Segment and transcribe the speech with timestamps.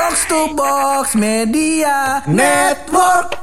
[0.00, 3.36] Box to Box Media Network.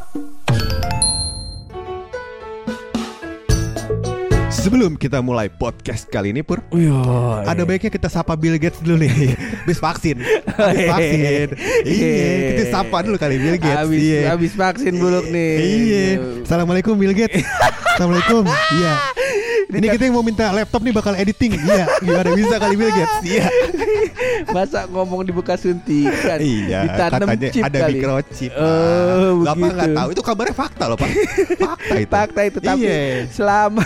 [4.50, 7.46] Sebelum kita mulai podcast kali ini Pur Iya.
[7.46, 9.38] Ada baiknya kita sapa Bill Gates dulu nih.
[9.70, 10.18] Habis vaksin.
[10.58, 11.48] Habis vaksin.
[11.86, 13.78] Iya Kita sapa dulu kali Bill Gates.
[13.78, 14.20] Habis Iya.
[14.34, 15.54] habis vaksin buluk nih.
[15.62, 16.06] Iya.
[16.42, 17.46] Assalamualaikum Bill Gates.
[17.94, 18.50] Assalamualaikum.
[18.50, 18.94] Iya.
[19.68, 21.54] Ini kita yang mau minta laptop nih bakal editing.
[21.54, 23.18] Iya Gimana bisa kali Bill Gates?
[23.22, 23.46] Iya
[24.48, 26.38] Masa ngomong dibuka suntikan?
[26.38, 27.92] Iya Ditanam Katanya chip ada kali.
[27.94, 29.74] microchip Oh, Bapak begitu.
[29.74, 31.10] nggak tahu Itu kabarnya fakta loh Pak
[31.58, 33.84] Fakta itu Fakta itu tapi Iya selama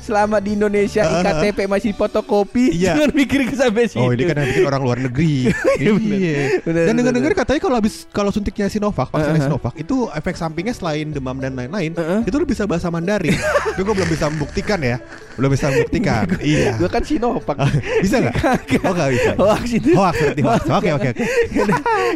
[0.00, 1.22] selama di Indonesia Uh-uh.
[1.22, 2.94] iktp masih fotokopi, Iya.
[2.96, 3.98] jangan mikir ke sampai situ.
[3.98, 5.50] Oh ini kan bikin orang luar negeri.
[5.80, 6.18] Iya, bener.
[6.18, 6.38] iya.
[6.60, 9.46] Bener, Dan dengar-dengar katanya kalau habis kalau suntiknya Sinovac, vaksin Uh-huh.
[9.46, 12.20] Sinovac itu efek sampingnya selain demam dan lain-lain, Uh-huh.
[12.22, 13.32] itu lu bisa bahasa Mandarin.
[13.70, 14.96] Tapi gue belum bisa membuktikan ya.
[15.34, 16.24] Belum bisa membuktikan.
[16.42, 16.74] iya.
[16.76, 17.56] Gue kan Sinovac.
[18.00, 18.36] bisa nggak?
[18.82, 19.30] Oh nggak bisa.
[19.70, 19.89] Itu.
[19.94, 20.62] Hoax berarti hoax.
[20.68, 21.22] Oke oke oke.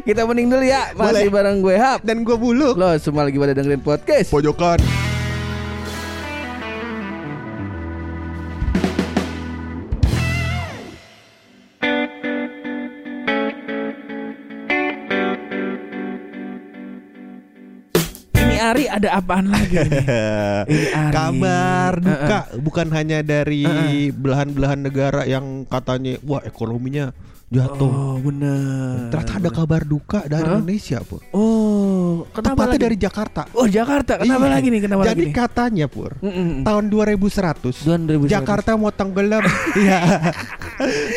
[0.02, 0.92] Kita mending dulu ya.
[0.92, 1.33] Masih Boleh.
[1.33, 1.98] bareng gue Hap.
[2.02, 2.74] Dan gue buluk.
[2.77, 4.28] Lo semua lagi pada dengerin podcast.
[4.30, 4.78] Pojokan.
[18.34, 19.89] Ini Ari ada apaan lagi nih?
[20.70, 21.12] Ini Ari.
[21.14, 22.61] Kabar duka Uh-uh.
[22.61, 23.64] bukan hanya dari
[24.11, 27.14] belahan-belahan negara yang katanya wah ekonominya
[27.53, 27.92] jatuh.
[27.92, 29.12] Oh bener.
[29.12, 30.56] Ternyata ada kabar duka dari Hah?
[30.56, 31.05] Indonesia.
[31.37, 31.44] Oh
[32.34, 32.84] kenapa Tepatnya lagi?
[32.84, 33.42] dari Jakarta.
[33.52, 34.12] Oh Jakarta.
[34.18, 34.52] Kenapa Iya.
[34.52, 34.80] lagi nih?
[34.82, 35.34] Kenapa Jadi lagi nih?
[35.34, 36.50] katanya pur Mm-mm.
[36.60, 38.28] tahun 2100 2021.
[38.28, 39.44] Jakarta mau tenggelam.
[39.74, 39.98] Iya.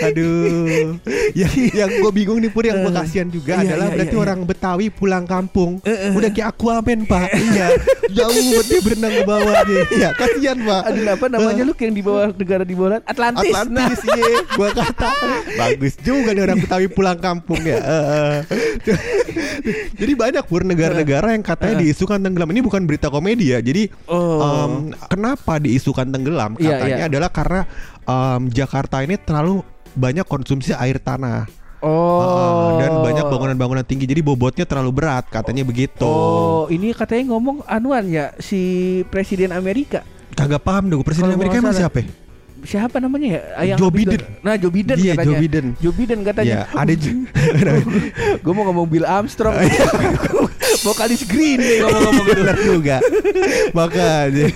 [0.03, 0.97] Aduh.
[1.33, 4.21] yang yang gue bingung nih pur yang gue kasihan juga Iya, adalah iya, berarti iya,
[4.21, 6.11] orang Betawi pulang kampung Eh, eh.
[6.13, 7.27] udah kayak aquaman pak.
[7.33, 7.67] iya.
[8.07, 9.83] Jauh banget dia berenang ke bawah dia.
[9.89, 10.81] Iya kasihan pak.
[10.85, 13.49] Aduh apa namanya lu yang di bawah negara di bawah Atlantis.
[13.49, 15.09] Nah, Atlantis iya gua kata
[15.55, 18.37] bagus juga nih orang Betawi pulang kampung ya Eh, eh.
[19.99, 24.39] jadi banyak pur negara-negara yang katanya diisukan tenggelam ini bukan berita komedi ya jadi Oh.
[24.39, 24.71] em,
[25.05, 27.07] kenapa diisukan tenggelam Iya, katanya iya.
[27.07, 27.61] adalah karena
[28.03, 29.63] em, Jakarta ini terlalu
[29.93, 31.47] banyak konsumsi air tanah
[31.77, 32.73] Oh.
[32.73, 37.61] Eh, dan banyak bangunan-bangunan tinggi jadi bobotnya terlalu berat katanya begitu Oh, ini katanya ngomong
[37.63, 38.59] anuan ya si
[39.07, 40.01] presiden Amerika.
[40.33, 42.07] kagak paham dong presiden Kalau Amerika emang siapa ya?
[42.57, 43.41] Siapa namanya ya?
[43.53, 44.17] Ah, Joe Biden.
[44.41, 45.29] Nah, Joe Biden Iya, katanya.
[45.29, 45.65] Joe Biden.
[45.77, 46.49] Joe Biden katanya.
[46.49, 46.93] Ya, ada
[48.43, 49.53] Gue mau ngomong Bill Armstrong.
[50.79, 52.97] Vokalis Green nih ngomong-ngomong benar juga
[53.71, 54.47] makanya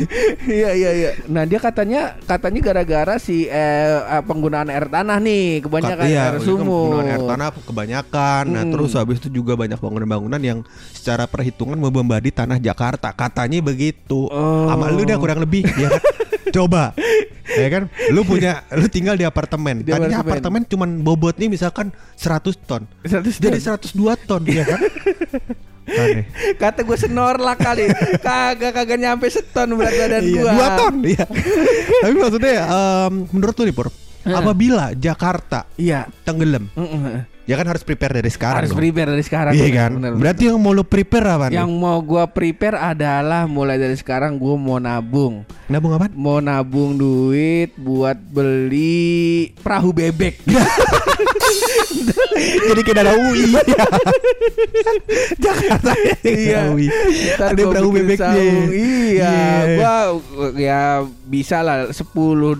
[0.41, 1.11] Iya iya iya.
[1.27, 3.51] Nah dia katanya katanya gara-gara si eh,
[3.99, 6.97] eh, penggunaan air tanah nih kebanyakan Iya, air sumur.
[6.97, 8.43] penggunaan air tanah kebanyakan.
[8.47, 8.71] Nah, Mm.
[8.71, 10.59] terus habis itu juga banyak bangunan-bangunan yang
[10.91, 13.09] secara perhitungan membebani tanah Jakarta.
[13.11, 14.27] Katanya begitu.
[14.27, 14.67] Oh.
[14.67, 16.01] Sama lu dah kurang lebih, ya kan?
[16.55, 16.93] Coba.
[17.53, 17.84] Ya kan?
[18.09, 19.81] Lu punya lu tinggal di apartemen.
[19.81, 20.62] Di Tadinya apartemen.
[20.62, 22.84] apartemen cuman bobotnya misalkan 100 ton.
[23.01, 23.78] 100 Jadi ton.
[23.78, 24.79] 102 ton, ya kan?
[25.91, 26.25] Aneh.
[26.56, 27.89] Kata gue senorlak kali.
[28.19, 30.51] kagak kagak nyampe seton berat badan Iya, gua.
[30.53, 30.94] dua ton.
[31.03, 31.25] Iya.
[32.00, 33.88] Tapi maksudnya em, menurut lu nih, Pur,
[34.23, 36.07] apabila Jakarta Iya.
[36.23, 37.25] tenggelam, Mm-mm.
[37.44, 38.57] Ya kan harus prepare dari sekarang.
[38.63, 38.79] Harus dong.
[38.79, 39.52] prepare dari sekarang.
[39.52, 39.91] Iya bener, kan?
[39.97, 41.50] bener, Berarti yang mau lu prepare apa bener.
[41.50, 41.57] nih?
[41.57, 45.44] yang mau gua prepare adalah mulai dari sekarang gua mau nabung.
[45.66, 46.07] nabung apa?
[46.12, 50.35] Mau nabung duit buat beli perahu bebek.
[52.41, 53.53] Jadi kayak ada UI.
[55.44, 56.16] Jakarta ya.
[56.24, 56.59] Iya.
[56.72, 56.88] UI.
[57.35, 58.34] Ntar Ada perahu bebeknya.
[58.34, 58.72] Iya,
[59.12, 59.34] Iya.
[59.75, 59.94] gua
[60.56, 60.81] ya
[61.24, 62.57] bisa lah 10 10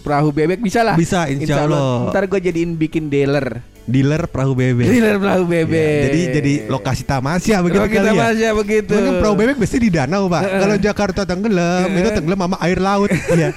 [0.00, 0.94] perahu bebek bisa lah.
[0.94, 2.08] Bisa, insya Allah.
[2.10, 3.60] Ntar gua jadiin bikin dealer.
[3.84, 4.86] Dealer perahu bebek.
[4.86, 6.00] Dealer perahu Ya, bebek.
[6.02, 8.22] jadi jadi lokasi tamasya begitu kita kali ya.
[8.24, 8.90] masih begitu.
[8.90, 12.78] Cuman kan perahu bebek biasanya di danau pak Kalau Jakarta tenggelam Itu tenggelam sama air
[12.78, 13.50] laut ya.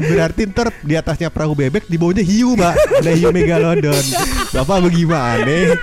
[0.00, 4.04] Berarti ntar di atasnya perahu bebek Di bawahnya hiu pak Ada hiu megalodon
[4.48, 5.76] Bapak bagaimana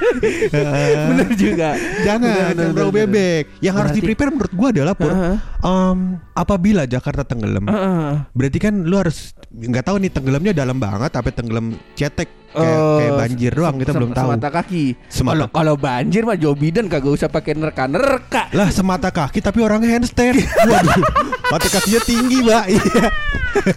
[1.05, 1.69] Bener juga.
[2.01, 3.07] Jangan, Bener, jangan bener, perahu bener.
[3.07, 3.43] bebek.
[3.59, 5.35] Yang harus Berarti- di prepare menurut gua adalah pur, Heeh.
[5.61, 5.99] em,
[6.33, 8.11] apabila Jakarta tenggelam, Heeh.
[8.31, 13.13] berarti kan lu harus nggak tahu nih tenggelamnya dalam banget, tapi tenggelam cetek kayak, kayak
[13.17, 14.27] banjir doang kita belum tahu.
[14.29, 14.85] Semata kaki.
[15.05, 18.49] Semata- Kalau kalau banjir mah Joe Biden kagak usah pakai nerka-nerka.
[18.51, 20.37] Lah semata kaki tapi orangnya handstand.
[20.69, 21.01] Waduh,
[21.47, 22.65] mata kakinya tinggi, Mbak.
[22.69, 23.07] Iya.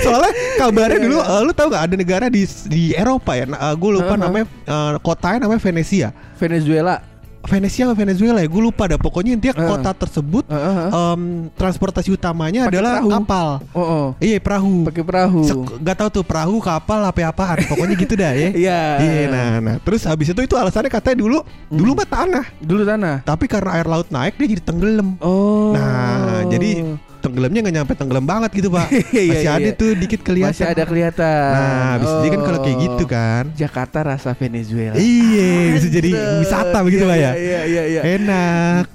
[0.00, 3.90] Soalnya kabarnya dulu eh, lu tahu gak ada negara di di Eropa ya, nah, gue
[3.92, 4.16] lupa Uh-huh.
[4.18, 6.08] namanya eh, kotanya namanya Venesia.
[6.40, 6.96] Venezuela.
[7.48, 9.00] Venesia atau Venezuela ya, gue lupa dah.
[9.00, 9.66] Pokoknya intinya Uh.
[9.66, 10.88] kota tersebut Heeh.
[10.90, 11.22] em,
[11.56, 13.10] transportasi utamanya Pakai adalah perahu.
[13.10, 13.48] kapal.
[13.72, 14.06] Oh, oh.
[14.20, 14.74] Iya perahu.
[14.84, 15.40] pakai perahu.
[15.80, 17.56] Gak tahu tuh perahu, kapal, apa apaan.
[17.64, 18.48] Pokoknya gitu dah ya.
[18.62, 18.80] Iya.
[18.98, 19.76] Iya, nah, nah.
[19.80, 22.44] Terus habis itu itu alasannya katanya dulu, dulu mah tanah.
[22.60, 23.24] Dulu tanah.
[23.24, 25.16] Tapi karena air laut naik dia jadi tenggelam.
[25.18, 25.72] Oh.
[25.72, 26.84] Nah, jadi
[27.18, 28.86] tenggelamnya nggak nyampe tenggelam banget gitu pak.
[29.08, 29.74] Iya, Masih iya, ada iya.
[29.74, 30.54] tuh dikit kelihatan.
[30.54, 31.50] Masih ada kelihatan.
[31.52, 32.82] Nah, bisa jadi kan kalau kayak Oh.
[32.84, 33.44] gitu kan.
[33.52, 34.94] Jakarta rasa Venezuela.
[34.94, 36.10] Iya, bisa jadi
[36.40, 37.32] wisata begitu pak ya.
[37.34, 38.00] Iya iya iya.
[38.16, 38.86] Enak.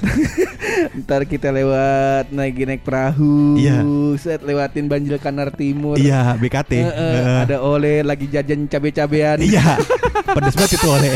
[1.03, 3.57] Ntar kita lewat naik naik perahu.
[3.57, 3.83] Iya.
[4.15, 5.97] Set lewatin Banjil Kanar Timur.
[5.97, 6.71] Iya, BKT.
[6.73, 7.39] Eh, eh, Heeh.
[7.43, 9.41] ada oleh lagi jajan cabe-cabean.
[9.41, 9.77] Iya,
[10.31, 11.11] pedes banget itu oleh.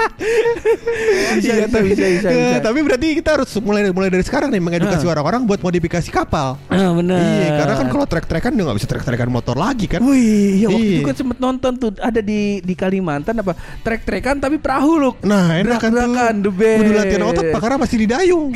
[0.00, 1.32] Iya.
[1.36, 2.56] bisa, Iya, bisa, bisa, bisa, Eh, bisa.
[2.62, 5.08] Tapi berarti kita harus mulai mulai dari sekarang nih mengedukasi Eh.
[5.08, 6.56] orang-orang buat modifikasi kapal.
[6.66, 7.18] Ah, benar.
[7.18, 10.00] Iya, karena kan kalau trek-trekan dia nggak bisa trek-trekan motor lagi kan.
[10.00, 10.96] Wih, iya waktu Iya.
[10.96, 15.12] itu kan sempet nonton tuh ada di di Kalimantan apa trek-trekan tapi perahu loh.
[15.22, 16.08] Nah, enak kan tuh.
[16.40, 16.76] The best.
[16.80, 18.44] Kudu latihan otot Pak karena masih didayung.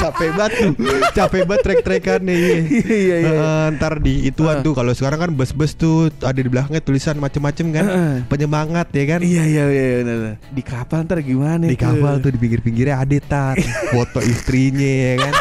[0.00, 0.72] Capek banget tuh.
[1.12, 2.42] Capek banget trek-trekan nih.
[2.70, 3.30] Iya, iya, iya.
[3.30, 4.62] Eh, ntar di ituan Eh.
[4.62, 7.84] tuh kalau sekarang kan bus-bus tuh ada di belakangnya tulisan macem-macem kan.
[7.84, 8.14] Eh.
[8.26, 9.09] Penyemangat ya kan.
[9.18, 10.16] Iya iya iya benar.
[10.22, 10.36] benar.
[10.54, 13.58] Di kapal ntar gimana Di kapal tuh di pinggir-pinggirnya ada tar
[13.90, 15.32] foto istrinya ya kan.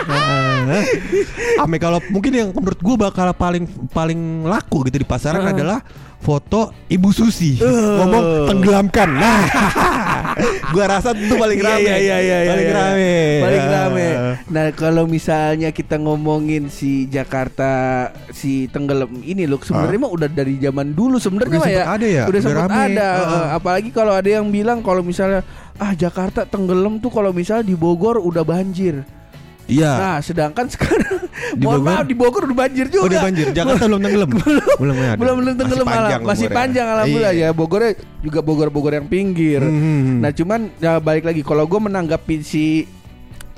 [1.61, 5.83] Ame kalau mungkin yang menurut gua bakal paling paling laku gitu di pasaran adalah
[6.19, 7.99] foto Ibu Susi Uh.
[8.03, 9.09] ngomong tenggelamkan.
[9.13, 9.39] Nah,
[10.73, 11.83] gua rasa itu paling Iya, rame.
[11.83, 12.75] iya, iya, iya, paling iya.
[12.75, 13.13] rame.
[13.39, 13.71] Paling Ah.
[13.73, 14.07] rame.
[14.49, 17.71] Nah, kalau misalnya kita ngomongin si Jakarta
[18.29, 21.83] si tenggelam ini loh, sebenarnya mah udah dari zaman dulu sebenarnya ya.
[21.87, 22.23] ada ya?
[22.25, 23.07] Udah Udah sempat ada.
[23.09, 23.19] Ah.
[23.19, 25.43] Eh, apalagi kalau ada yang bilang kalau misalnya
[25.75, 29.03] ah Jakarta tenggelam tuh kalau misalnya di Bogor udah banjir.
[29.69, 29.91] Iya.
[29.93, 31.89] Nah, sedangkan sekarang Di mohon Bogor?
[31.91, 32.99] maaf di Bogor udah banjir juga.
[32.99, 33.45] Oh, udah banjir.
[33.49, 34.29] Jakarta belum tenggelam.
[34.75, 35.15] belum ada.
[35.15, 36.57] belum belum tenggelam Masih panjang masih umurnya.
[36.57, 37.45] panjang alhamdulillah Iya.
[37.45, 39.61] ya Bogornya juga Bogor-Bogor yang pinggir.
[39.61, 40.19] Hmm.
[40.19, 42.89] Nah cuman ya balik lagi kalau gue menanggapi si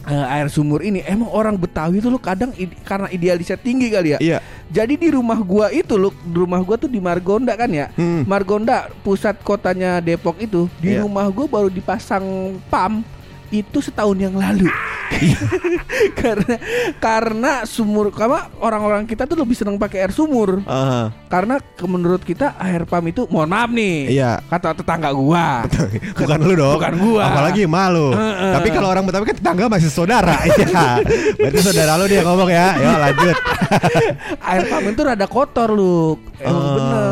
[0.04, 4.10] eh, air sumur ini emang orang Betawi tuh lo kadang ide- karena idealisnya tinggi kali
[4.12, 4.20] ya.
[4.20, 4.38] Iya.
[4.68, 7.92] Jadi di rumah gua itu lo di rumah gua tuh di Margonda kan ya.
[7.94, 8.24] Hmm.
[8.24, 11.04] Margonda pusat kotanya Depok itu di Iya.
[11.04, 12.24] rumah gua baru dipasang
[12.66, 13.04] pam
[13.50, 14.72] itu setahun yang lalu.
[16.22, 16.56] karena
[16.98, 22.56] karena sumur karena orang-orang kita tuh lebih senang pakai air sumur Ah, karena menurut kita
[22.58, 24.42] air pam itu mohon maaf nih Iya.
[24.48, 25.64] kata tetangga gua
[26.16, 26.76] Bukan lu dong.
[26.78, 27.24] Bukan gua.
[27.28, 28.14] Apalagi malu.
[28.14, 28.54] Heeh.
[28.54, 30.36] Tapi kalau orang Betawi kan tetangga masih saudara.
[30.52, 31.02] Iya.
[31.38, 32.68] Berarti saudara lu dia ngomong ya.
[32.78, 33.36] Ya lanjut.
[34.52, 36.74] air pam itu rada kotor lu emang Oh.
[36.76, 37.04] bener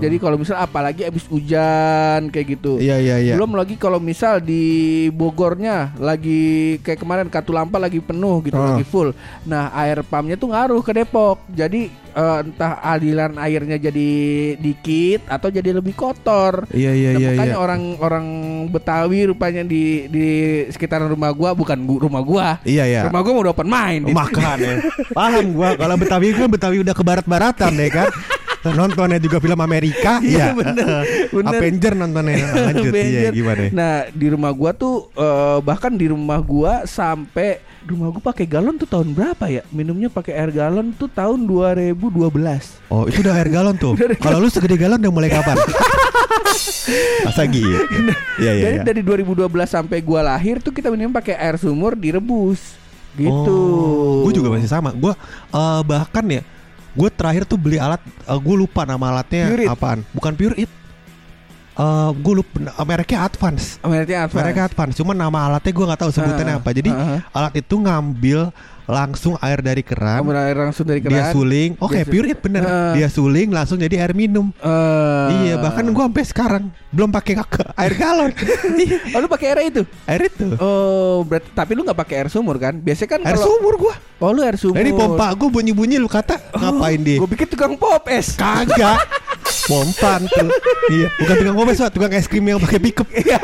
[0.00, 3.34] jadi kalau misal apalagi abis hujan kayak gitu Iya iya iya.
[3.34, 4.64] belum lagi kalau misal di
[5.10, 6.40] Bogornya lagi
[6.80, 8.66] kayak kemarin Katulampa lagi penuh gitu Oh.
[8.66, 9.12] lagi full
[9.42, 14.10] nah air pumpnya tuh ngaruh ke Depok jadi eh, entah aliran airnya jadi
[14.56, 17.58] dikit atau jadi lebih kotor Iya iya Nah, iya makanya iya.
[17.58, 18.26] orang-orang
[18.68, 20.26] Betawi rupanya di di
[20.68, 22.46] sekitaran rumah gua bukan gu- rumah gua.
[22.62, 23.00] Iya iya.
[23.04, 24.04] Rumah gua mau open mind.
[24.08, 24.74] Makan ya.
[25.18, 28.08] Paham gua kalau Betawi kan Betawi udah ke barat-baratan deh kan.
[28.60, 30.52] Nontonnya juga film Amerika, Iya, iya.
[30.52, 31.00] bener,
[31.32, 31.56] bener.
[31.56, 32.36] Avenger nontonnya.
[32.68, 33.32] Lanjut iya Avenger.
[33.32, 33.62] gimana?
[33.72, 37.56] Nah, di rumah gua tuh eh, bahkan di rumah gua sampai
[37.88, 39.62] rumah gua pakai galon tuh tahun berapa ya?
[39.72, 41.96] Minumnya pakai air galon tuh tahun 2012.
[42.92, 43.96] Oh, itu udah air galon tuh.
[44.24, 45.56] Kalau lu segede galon udah mulai kapan?
[47.24, 47.64] Masa gitu?
[48.40, 48.84] Iya iya Jadi iya.
[48.84, 52.76] dari 2012 sampai gua lahir tuh kita minum pakai air sumur direbus.
[53.10, 53.32] Gitu.
[53.34, 54.94] Oh, gue juga masih sama.
[54.94, 55.10] Gue
[55.50, 56.42] eh, bahkan ya,
[56.90, 59.70] gue terakhir tuh beli alat, gue lupa nama alatnya Pure It.
[59.70, 59.98] apaan.
[60.10, 60.56] Bukan Pure
[61.70, 61.78] It.
[61.78, 63.78] Eh gue lupa mereknya Advance.
[63.80, 64.34] Mereknya apa?
[64.34, 64.94] Mereknya Advance.
[64.94, 66.70] Cuma nama alatnya gue nggak tahu sebutannya Ah, apa.
[66.70, 67.18] Jadi ah.
[67.30, 68.40] alat itu ngambil
[68.84, 70.18] langsung air dari keran.
[70.18, 71.32] Ambil air langsung dari Dia keran.
[71.32, 71.70] suling.
[71.78, 72.62] Oke, Dia su- Pure It bener.
[72.64, 72.90] Ah.
[72.92, 74.50] Dia suling langsung jadi air minum.
[74.52, 77.38] Eh, Iya, bahkan gue sampai sekarang belum pakai
[77.76, 78.34] air galon.
[78.82, 79.82] Iya, Oh lu pakai air itu?
[80.04, 80.58] air itu.
[80.58, 82.74] Oh, berarti tapi lu nggak pakai air sumur kan?
[82.76, 83.94] Biasanya kan Air kalau sumur gue.
[84.18, 84.74] Oh, lu air sumur.
[84.74, 87.22] Nah, ini pompa gue bunyi-bunyi lu kata ngapain dia?
[87.22, 88.34] Gue pikir tukang pop es.
[88.34, 88.98] Kagak.
[89.66, 90.48] Pompan tuh.
[90.90, 91.90] iya, bukan tukang pompa, Pak.
[91.90, 93.06] tukang es krim yang pakai pickup.
[93.10, 93.38] Iya.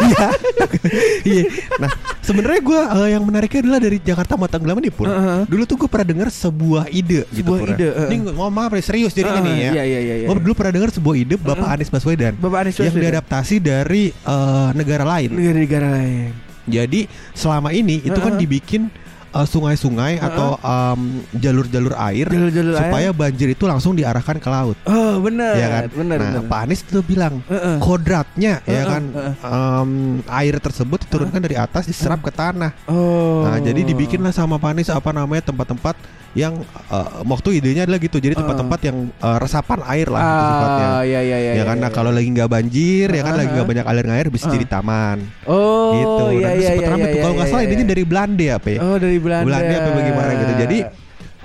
[1.23, 1.43] Iya.
[1.79, 5.07] Nah, sebenarnya gua eh, yang menariknya adalah dari Jakarta mau tenggelam nih pun.
[5.07, 5.41] Heeh.
[5.47, 7.75] Dulu tuh gue pernah dengar sebuah ide gitu Sebuah ya.
[7.75, 8.09] ide, heeh.
[8.09, 9.71] Ini ngomong maaf serius jadinya Heeh, nih ya.
[9.73, 10.27] iya, iya, iya, iya.
[10.27, 12.33] Gue dulu pernah dengar sebuah ide Bapak Anies Baswedan.
[12.39, 13.03] Bapak Anies Yang Baswedan.
[13.03, 15.31] diadaptasi dari eh, negara lain.
[15.33, 16.31] Negara-negara lain.
[16.67, 18.43] Jadi selama ini itu kan Heeh.
[18.43, 18.83] dibikin
[19.37, 21.01] eh, sungai-sungai atau em,
[21.33, 22.81] jalur-jalur air Jalur-jalur air.
[22.83, 24.77] supaya banjir itu langsung diarahkan ke laut.
[24.83, 25.53] Oh, benar.
[25.55, 25.83] ya kan?
[25.93, 26.43] Benar, nah, benar.
[26.47, 27.77] Pak Anies tuh bilang Heeh.
[27.79, 29.35] kodratnya ya Heeh, kan heeh.
[29.45, 29.91] em,
[30.27, 32.73] air tersebut diturunkan dari atas diserap ke tanah.
[32.87, 33.45] Oh.
[33.45, 35.95] Nah, jadi dibikinlah sama Pak Anies apa namanya tempat-tempat
[36.37, 36.61] yang
[36.93, 38.21] eh, waktu idenya adalah gitu.
[38.21, 40.89] Jadi tempat-tempat yang eh, resapan air lah gitu sifatnya.
[41.03, 41.53] Iya iya iya.
[41.57, 41.97] ya kan, iya, nah iya.
[41.97, 45.19] kalau lagi nggak banjir, ya kan lagi nggak banyak aliran air, bisa jadi taman.
[45.49, 46.25] Oh, gitu.
[46.37, 46.93] iya Nah, sempet iya.
[46.93, 47.19] rame tuh.
[47.25, 48.81] Kalau nggak salah idenya dari Belanda apa ya?
[48.85, 49.47] Oh, dari Belanda.
[49.49, 50.55] Belanda apa bagaimana gitu.
[50.61, 50.79] Jadi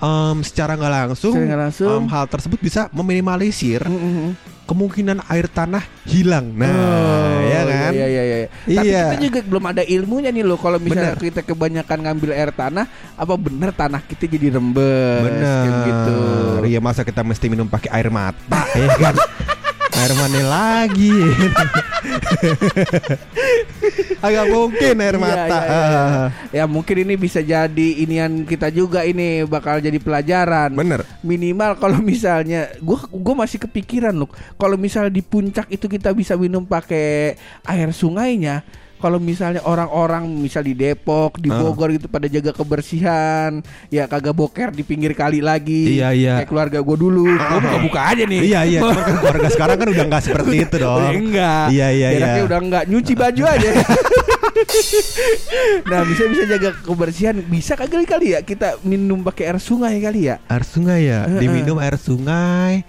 [0.02, 1.92] em, secara nggak langsung, Secara nggak langsung.
[1.96, 4.32] em, hal tersebut bisa meminimalisir Mm, mm, mm.
[4.72, 6.56] Kemungkinan air tanah hilang.
[6.56, 7.92] Nah, Oh, ya kan?
[7.92, 8.38] Iya iya iya.
[8.48, 9.04] Tapi Iya.
[9.04, 10.56] kita juga belum ada ilmunya nih loh.
[10.56, 11.28] Kalau misalnya Bener.
[11.28, 15.28] kita kebanyakan ngambil air tanah, apa bener tanah kita jadi rembes?
[15.28, 15.84] Bener.
[15.84, 16.18] gitu.
[16.64, 19.16] Iya masa kita mesti minum pakai air mata, ya kan?
[20.00, 21.12] air mana lagi?
[24.22, 25.42] Agak mungkin air Iya, mata.
[25.42, 26.26] iya, iya, iya.
[26.62, 30.70] Ya mungkin ini bisa jadi inian kita juga ini bakal jadi pelajaran.
[30.78, 31.02] Bener.
[31.26, 34.30] Minimal kalau misalnya gua gua masih kepikiran loh.
[34.56, 37.36] Kalau misalnya di puncak itu kita bisa minum pakai
[37.66, 38.62] air sungainya.
[39.02, 41.58] Kalau misalnya orang-orang misal di Depok, di Ah.
[41.58, 45.98] Bogor gitu pada jaga kebersihan, ya kagak boker di pinggir kali lagi.
[45.98, 46.34] Iya, iya.
[46.40, 47.26] Kayak keluarga gua dulu.
[47.26, 48.42] Gua buka-buka aja nih.
[48.46, 51.02] Iya iya, kan keluarga sekarang kan udah nggak seperti itu dong.
[51.02, 51.66] Udah enggak.
[51.74, 52.20] Iya iya iya.
[52.22, 53.70] Beraknya udah enggak nyuci baju aja.
[55.90, 57.36] nah, bisa bisa jaga kebersihan.
[57.42, 60.38] Bisa kali kali ya kita minum pakai air sungai kali ya?
[60.46, 62.86] Air sungai ya, diminum air sungai.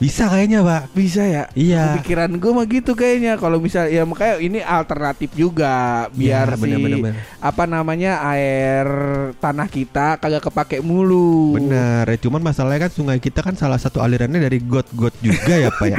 [0.00, 0.96] Bisa kayaknya, Pak.
[0.96, 1.44] Bisa ya?
[1.52, 2.00] Iya.
[2.00, 3.36] Pikiran gue mah gitu kayaknya.
[3.36, 7.20] Kalau misal ya makanya ini alternatif juga biar Ya, si bener, bener, bener.
[7.36, 8.88] apa namanya air
[9.36, 11.60] tanah kita kagak kepake mulu.
[11.60, 15.68] Benar, ya, cuman masalahnya kan sungai kita kan salah satu alirannya dari got-got juga ya
[15.68, 15.98] Pak ya.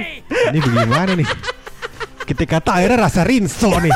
[0.48, 1.28] Ini bagaimana nih?
[2.22, 3.92] Kita kata airnya rasa rinso nih.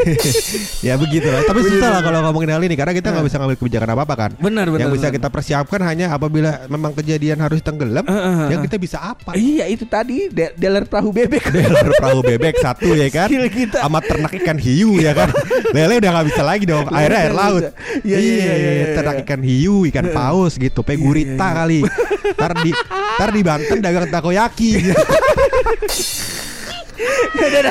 [0.86, 1.42] ya begitu lah.
[1.42, 4.14] Tapi susah lah kalau ngomongin hal ini karena kita nggak bisa ngambil kebijakan apa apa
[4.16, 4.30] kan.
[4.34, 4.80] Benar benar.
[4.80, 5.16] Yang bisa benar.
[5.18, 8.64] kita persiapkan hanya apabila memang kejadian harus tenggelam, Heeh, yang heeh.
[8.64, 9.34] kita bisa apa?
[9.34, 11.42] Iya itu tadi de- dealer perahu bebek.
[11.52, 13.82] Dealer perahu bebek satu ya kan Skill kita.
[13.82, 15.28] sama ternak ikan hiu ya kan
[15.76, 17.70] lele udah nggak bisa lagi dong airnya air Nggak laut bisa.
[18.00, 18.86] Iya, iya, iya, iya, iya.
[18.94, 21.58] ternak ikan hiu ikan paus gitu pe Iya, gurita iya, iya.
[21.58, 21.78] kali
[22.32, 22.70] tar di
[23.18, 24.70] tar di Banten dagang takoyaki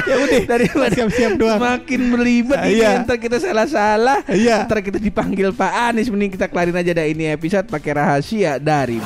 [0.04, 1.60] ya udah daripada Siap-siap doang.
[1.60, 3.00] Makin melibet Ah, ini iya.
[3.00, 4.26] ntar kita salah-salah.
[4.26, 4.66] Iya.
[4.66, 8.98] Ntar kita dipanggil Pak Anies mending kita kelarin aja dah ini episode pakai rahasia dari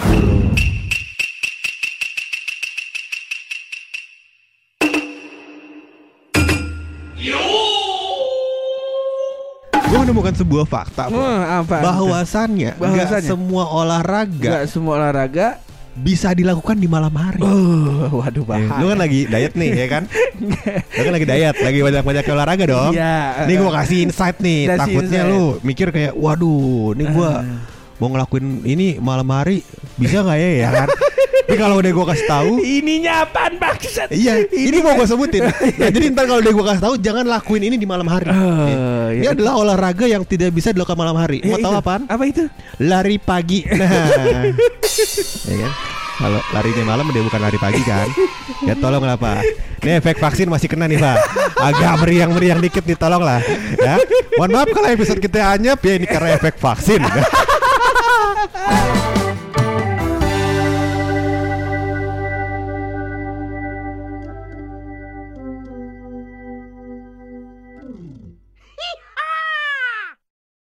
[9.83, 11.05] gue menemukan sebuah fakta.
[11.13, 11.85] Wah, apa?
[11.85, 13.29] bahwasannya nggak Bahwasannya.
[13.29, 15.61] semua olahraga Gak semua olahraga.
[15.95, 18.77] Bisa dilakukan di malam hari Oh, waduh Eh, bahaya.
[18.77, 20.03] lu kan lagi diet nih ya kan
[20.95, 23.45] lu kan lagi diet lagi banyak-banyak olahraga dong Iya.
[23.45, 25.29] Nih gue kasih insight nih Takutnya insight.
[25.29, 27.31] lu mikir kayak Waduh Nih gue
[27.95, 29.61] Mau ngelakuin ini malam hari
[29.95, 30.87] Bisa gak ya ya kan
[31.53, 34.09] Tapi kalau udah gue kasih tahu Ininya apaan bangsat?
[34.09, 35.45] Iya Ini mau gue sebutin
[35.77, 39.13] Nah jadi ntar kalau udah gue kasih tahu Jangan lakuin ini di malam hari Oh,
[39.13, 39.37] Ini iya.
[39.37, 41.81] adalah olahraga yang tidak bisa dilakukan malam hari Mau Ya, tahu itu.
[41.85, 42.01] apaan?
[42.09, 42.49] Apa itu?
[42.81, 44.49] Lari pagi Nah
[45.45, 45.73] Ya kan
[46.13, 48.05] kalau larinya malam udah bukan lari pagi kan
[48.61, 49.41] Ya tolong lah pak
[49.81, 51.17] Ini efek vaksin masih kena nih pak
[51.53, 53.41] Agak meriang-meriang dikit nih tolong lah
[53.75, 53.97] ya.
[54.37, 57.01] Mohon maaf kalau episode kita anyap ya ini karena efek vaksin